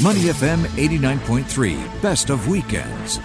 [0.00, 3.18] Money FM 89.3, best of weekends.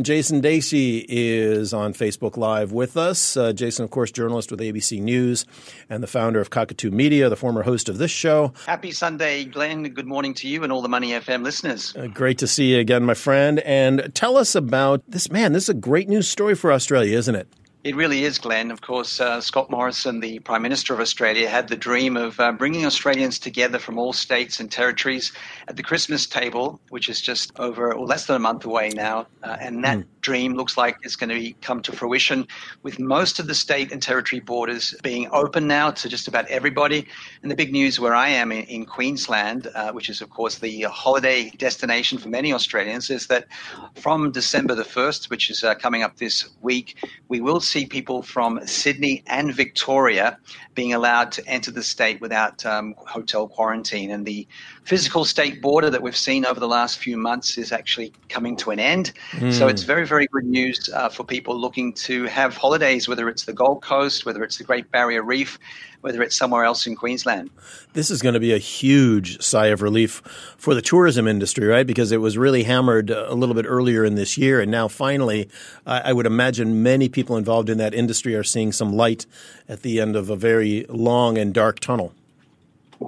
[0.00, 3.36] Jason Dasey is on Facebook Live with us.
[3.36, 5.44] Uh, Jason, of course, journalist with ABC News
[5.90, 8.52] and the founder of Cockatoo Media, the former host of this show.
[8.66, 9.82] Happy Sunday, Glenn.
[9.82, 11.92] Good morning to you and all the Money FM listeners.
[11.96, 13.58] Uh, great to see you again, my friend.
[13.60, 15.54] And tell us about this man.
[15.54, 17.48] This is a great news story for Australia, isn't it?
[17.84, 18.72] It really is, Glenn.
[18.72, 22.50] Of course, uh, Scott Morrison, the Prime Minister of Australia, had the dream of uh,
[22.50, 25.30] bringing Australians together from all states and territories
[25.68, 29.28] at the Christmas table, which is just over or less than a month away now.
[29.44, 30.04] Uh, and that mm.
[30.22, 32.48] dream looks like it's going to come to fruition
[32.82, 37.06] with most of the state and territory borders being open now to just about everybody.
[37.42, 40.58] And the big news where I am in, in Queensland, uh, which is, of course,
[40.58, 43.46] the holiday destination for many Australians, is that
[43.94, 46.96] from December the 1st, which is uh, coming up this week,
[47.28, 50.38] we will see people from Sydney and Victoria
[50.74, 54.10] being allowed to enter the state without um, hotel quarantine.
[54.10, 54.46] And the
[54.84, 58.70] physical state border that we've seen over the last few months is actually coming to
[58.70, 59.12] an end.
[59.32, 59.52] Mm.
[59.52, 63.44] So it's very, very good news uh, for people looking to have holidays, whether it's
[63.44, 65.58] the Gold Coast, whether it's the Great Barrier Reef,
[66.00, 67.50] whether it's somewhere else in Queensland.
[67.92, 70.22] This is going to be a huge sigh of relief
[70.56, 71.86] for the tourism industry, right?
[71.86, 74.60] Because it was really hammered a little bit earlier in this year.
[74.60, 75.48] And now finally,
[75.86, 79.26] I would imagine many people involved in that industry are seeing some light
[79.68, 82.12] at the end of a very long and dark tunnel.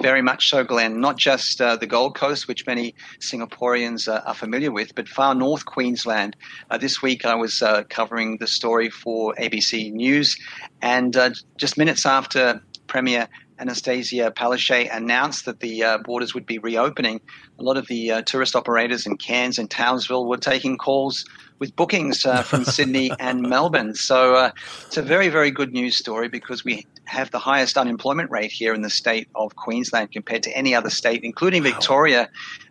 [0.00, 1.00] Very much so, Glenn.
[1.00, 5.34] Not just uh, the Gold Coast, which many Singaporeans uh, are familiar with, but far
[5.34, 6.36] north Queensland.
[6.70, 10.38] Uh, this week I was uh, covering the story for ABC News,
[10.80, 13.28] and uh, just minutes after Premier
[13.60, 17.20] Annastacia Palaszczuk announced that the uh, borders would be reopening,
[17.58, 21.24] a lot of the uh, tourist operators in Cairns and Townsville were taking calls
[21.60, 23.94] with bookings uh, from Sydney and Melbourne.
[23.94, 24.50] So uh,
[24.86, 28.72] it's a very, very good news story because we have the highest unemployment rate here
[28.72, 31.70] in the state of Queensland compared to any other state, including wow.
[31.70, 32.28] Victoria,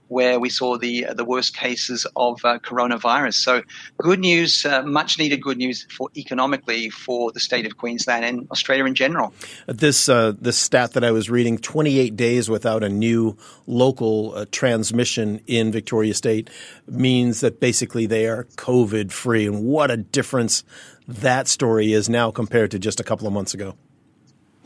[0.08, 3.36] where we saw the the worst cases of uh, coronavirus.
[3.36, 3.62] So,
[3.98, 8.48] good news, uh, much needed good news for economically for the state of Queensland and
[8.50, 9.34] Australia in general.
[9.68, 14.46] This uh, this stat that I was reading: 28 days without a new local uh,
[14.52, 16.50] transmission in Victoria State
[16.88, 20.64] means that basically they are COVID free, and what a difference
[21.08, 23.76] that story is now compared to just a couple of months ago.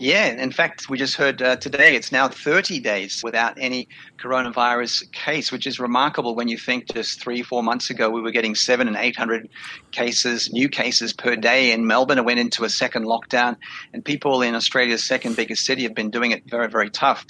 [0.04, 3.88] Yeah, in fact, we just heard uh, today it's now 30 days without any
[4.20, 8.32] coronavirus case, which is remarkable when you think just three, four months ago we were
[8.32, 9.48] getting seven and 800
[9.92, 12.18] cases, new cases per day in Melbourne.
[12.18, 13.56] It went into a second lockdown,
[13.94, 17.26] and people in Australia's second biggest city have been doing it very, very tough.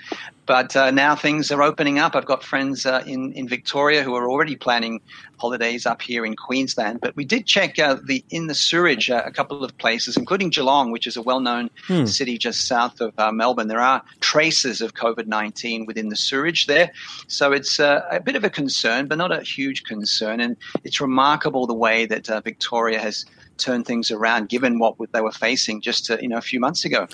[0.46, 2.16] But uh, now things are opening up.
[2.16, 5.00] I've got friends uh, in, in Victoria who are already planning
[5.38, 7.00] holidays up here in Queensland.
[7.02, 10.50] But we did check uh, the in the sewerage uh, a couple of places, including
[10.50, 12.06] Geelong, which is a well known hmm.
[12.06, 13.68] city just south of uh, Melbourne.
[13.68, 16.92] There are traces of COVID 19 within the sewerage there.
[17.28, 20.40] So it's uh, a bit of a concern, but not a huge concern.
[20.40, 23.26] And it's remarkable the way that Victoria has
[23.58, 27.08] turned things around given what they were facing just you know a few months ago.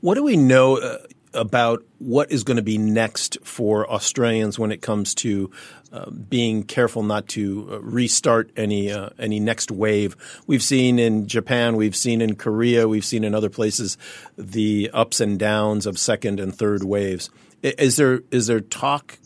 [0.00, 0.98] What do we know?
[1.36, 5.50] About what is going to be next for Australians when it comes to
[5.92, 10.16] uh, being careful not to uh, restart any uh, any next wave.
[10.46, 13.96] We've seen in Japan, we've seen in Korea, we've seen in other places
[14.36, 17.30] the ups and downs of second and third waves.
[17.62, 19.18] Is there is there talk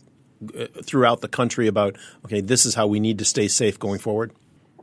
[0.59, 3.99] uh, throughout the country about okay, this is how we need to stay safe going
[3.99, 4.33] forward?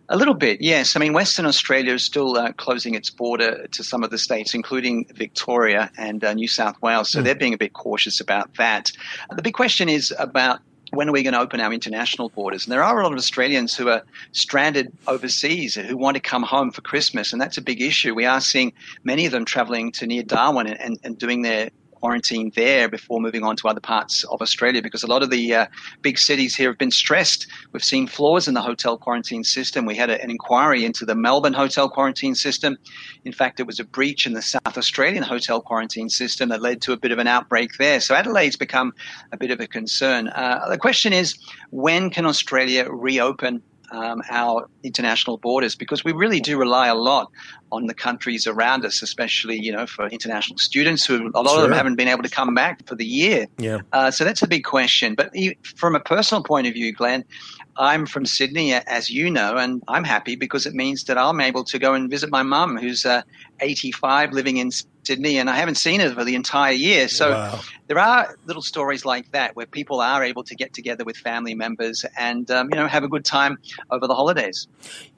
[0.09, 0.95] A little bit, yes.
[0.95, 4.53] I mean, Western Australia is still uh, closing its border to some of the states,
[4.53, 7.09] including Victoria and uh, New South Wales.
[7.09, 7.25] So mm.
[7.25, 8.91] they're being a bit cautious about that.
[9.35, 10.61] The big question is about
[10.93, 12.65] when are we going to open our international borders?
[12.65, 14.01] And there are a lot of Australians who are
[14.31, 18.15] stranded overseas who want to come home for Christmas, and that's a big issue.
[18.15, 18.71] We are seeing
[19.03, 21.69] many of them traveling to near Darwin and, and, and doing their
[21.99, 25.53] quarantine there before moving on to other parts of Australia because a lot of the
[25.53, 25.65] uh,
[26.01, 27.47] big cities here have been stressed.
[27.71, 29.85] We've seen flaws in the hotel quarantine system.
[29.85, 32.77] We had a, an inquiry into the Melbourne hotel quarantine system.
[33.25, 36.81] In fact, it was a breach in the South Australian hotel quarantine system that led
[36.83, 37.99] to a bit of an outbreak there.
[37.99, 38.93] So Adelaide's become
[39.31, 40.29] a bit of a concern.
[40.29, 41.37] Uh, the question is
[41.71, 43.61] when can Australia reopen
[43.91, 47.31] um, our international borders because we really do rely a lot
[47.71, 51.57] on the countries around us, especially you know for international students who a lot sure.
[51.57, 53.47] of them haven't been able to come back for the year.
[53.57, 53.81] Yeah.
[53.93, 55.15] Uh, so that's a big question.
[55.15, 55.33] But
[55.75, 57.23] from a personal point of view, Glenn,
[57.77, 61.63] I'm from Sydney, as you know, and I'm happy because it means that I'm able
[61.65, 63.21] to go and visit my mum, who's uh,
[63.59, 64.71] 85, living in
[65.07, 67.07] Sydney, and I haven't seen her for the entire year.
[67.07, 67.59] So wow.
[67.87, 71.55] there are little stories like that where people are able to get together with family
[71.55, 73.57] members and um, you know have a good time
[73.89, 74.67] over the holidays.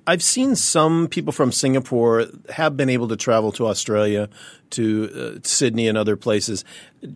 [0.05, 4.29] I've seen some people from Singapore have been able to travel to Australia,
[4.71, 6.63] to uh, Sydney, and other places.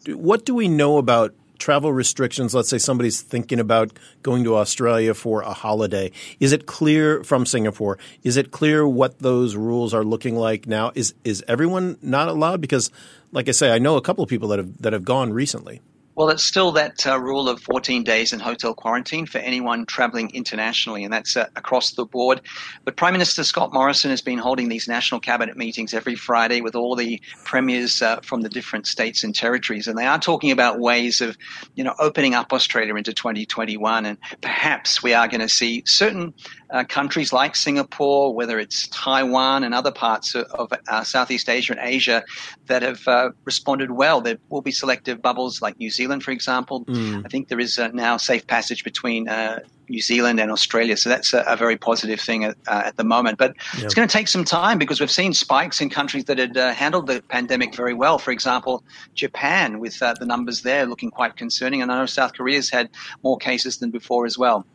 [0.07, 1.33] What do we know about
[1.63, 6.11] travel restrictions, let's say somebody's thinking about going to Australia for a holiday,
[6.41, 7.97] is it clear from Singapore?
[8.21, 10.91] Is it clear what those rules are looking like now?
[10.93, 12.59] Is is everyone not allowed?
[12.59, 12.91] Because,
[13.31, 15.79] like I say, I know a couple of people that have that have gone recently.
[16.15, 20.29] Well, it's still that uh, rule of 14 days in hotel quarantine for anyone traveling
[20.35, 22.41] internationally, and that's uh, across the board.
[22.85, 26.75] But Prime Minister Scott Morrison has been holding these national cabinet meetings every Friday with
[26.75, 30.79] all the premiers uh, from the different states and territories, and they are talking about
[30.79, 31.35] ways of,
[31.73, 36.31] you know, opening up Australia into 2021, and perhaps we are going to see certain
[36.73, 41.73] uh, countries like Singapore, whether it's Taiwan and other parts of, of uh, Southeast Asia
[41.73, 42.23] and Asia
[42.65, 44.21] that have uh, responded well.
[44.21, 46.83] There will be selective bubbles like New Zealand, for example.
[46.85, 47.23] Mm.
[47.25, 50.97] I think there is uh, now safe passage between uh, New Zealand and Australia.
[50.97, 53.37] So that's a, a very positive thing at, uh, at the moment.
[53.37, 53.83] But yep.
[53.83, 56.73] it's going to take some time because we've seen spikes in countries that had uh,
[56.73, 58.17] handled the pandemic very well.
[58.17, 58.83] For example,
[59.13, 61.83] Japan, with uh, the numbers there looking quite concerning.
[61.83, 62.89] And I know South Korea's had
[63.23, 64.65] more cases than before as well.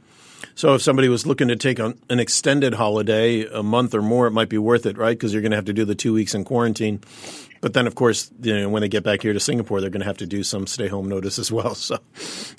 [0.54, 4.26] So if somebody was looking to take on an extended holiday, a month or more,
[4.26, 5.16] it might be worth it, right?
[5.16, 7.00] Because you're going to have to do the two weeks in quarantine.
[7.60, 10.00] But then, of course, you know, when they get back here to Singapore, they're going
[10.00, 11.76] to have to do some stay home notice as well.
[11.88, 11.98] So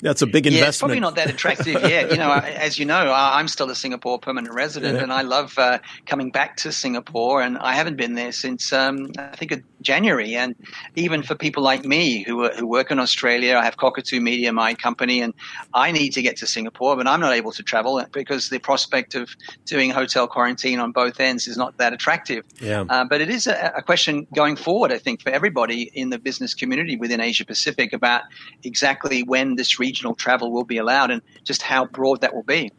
[0.00, 0.62] that's a big investment.
[0.62, 2.10] Yeah, it's probably not that attractive yet.
[2.10, 5.02] You know, as you know, I'm still a Singapore permanent resident, yeah.
[5.04, 7.42] and I love uh, coming back to Singapore.
[7.42, 10.34] And I haven't been there since um, I think January.
[10.34, 10.56] And
[10.96, 14.74] even for people like me who who work in Australia, I have Cockatoo Media, my
[14.74, 15.32] company, and
[15.74, 19.14] I need to get to Singapore, but I'm not able to travel because the prospect
[19.14, 19.30] of
[19.64, 22.44] doing hotel quarantine on both ends is not that attractive.
[22.60, 22.84] Yeah.
[22.88, 26.18] Uh, but it is a, a question going forward I think, for everybody in the
[26.18, 28.22] business community within Asia Pacific about
[28.62, 32.72] exactly when this regional travel will be allowed and just how broad that will be.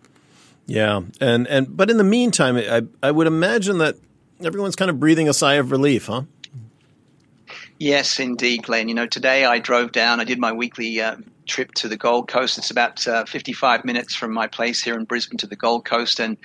[0.65, 3.95] Yeah, and and but in the meantime, I I would imagine that
[4.43, 6.23] everyone's kind of breathing a sigh of relief, huh?
[7.79, 8.87] Yes, indeed, Glenn.
[8.87, 10.19] You know, today I drove down.
[10.19, 11.15] I did my weekly uh,
[11.51, 12.57] trip to the Gold Coast.
[12.57, 16.19] It's about uh, 55 minutes from my place here in Brisbane to the Gold Coast.
[16.19, 16.37] And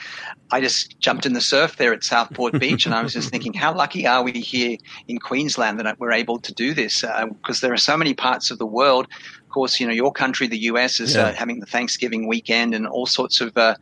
[0.51, 2.87] I just jumped in the surf there at Southport Beach.
[2.87, 4.77] And I was just thinking, how lucky are we here
[5.07, 7.03] in Queensland that we're able to do this?
[7.03, 9.07] Because uh, there are so many parts of the world.
[9.43, 11.27] Of course, you know, your country, the US, is uh, yeah.
[11.27, 13.77] uh, having the Thanksgiving weekend and all sorts of uh,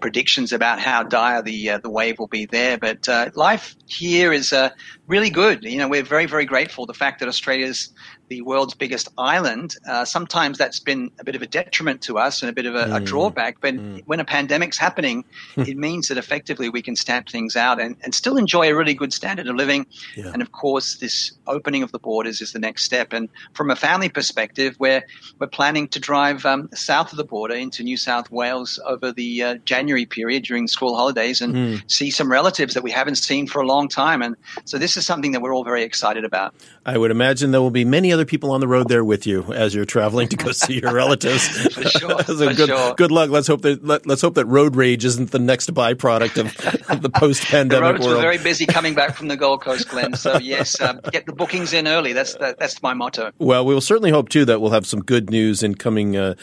[0.00, 2.78] predictions about how dire the uh, the wave will be there.
[2.78, 4.70] But uh, life here is uh,
[5.06, 5.64] really good.
[5.64, 6.86] You know, we're very very grateful.
[6.86, 7.92] The fact that Australia's
[8.28, 12.42] the world's biggest island, uh, sometimes that's been a bit of a detriment to us
[12.42, 12.96] and a bit of a, mm.
[12.96, 13.60] a drawback.
[13.60, 14.02] But mm.
[14.06, 15.24] when a pandemic's happening,
[15.56, 18.94] it means that effectively we can stamp things out and, and still enjoy a really
[18.94, 19.86] good standard of living.
[20.16, 20.30] Yeah.
[20.32, 23.12] And of course, this opening of the borders is the next step.
[23.12, 25.02] And from a family perspective, we're,
[25.38, 29.42] we're planning to drive um, south of the border into New South Wales over the
[29.42, 31.90] uh, January period during school holidays and mm.
[31.90, 34.22] see some relatives that we haven't seen for a long time.
[34.22, 36.54] And so this is something that we're all very excited about.
[36.84, 39.44] I would imagine there will be many other people on the road there with you
[39.52, 41.46] as you're traveling to go see your relatives.
[41.74, 42.22] for sure.
[42.24, 42.94] so for good, sure.
[42.94, 43.30] good luck.
[43.30, 47.02] Let's hope that let, us hope that road rage isn't the next byproduct of, of
[47.02, 48.16] the post-pandemic the roads world.
[48.16, 50.14] were very busy coming back from the Gold Coast, Glenn.
[50.14, 52.12] So yes, um, get the bookings in early.
[52.12, 53.30] That's that's my motto.
[53.38, 56.34] Well, we will certainly hope too that we'll have some good news in coming uh,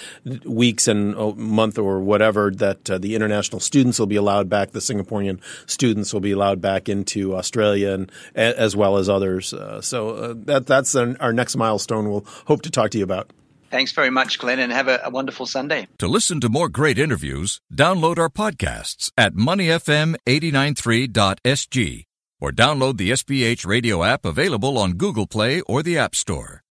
[0.45, 4.71] weeks and oh, month or whatever that uh, the international students will be allowed back.
[4.71, 9.53] The Singaporean students will be allowed back into Australia and as well as others.
[9.53, 12.09] Uh, so uh, that that's an, our next milestone.
[12.09, 13.31] We'll hope to talk to you about.
[13.71, 15.89] Thanks very much, Glenn, and have a, a, wonderful Sunday.
[15.97, 22.05] To listen to more great interviews, download our podcasts at moneyfm893.sg
[22.39, 26.63] or download the SPH radio app available on Google Play or the App Store.